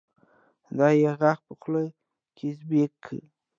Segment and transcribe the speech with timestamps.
[0.77, 1.83] دا يې غاښ په خوله
[2.37, 3.17] کې زېب کا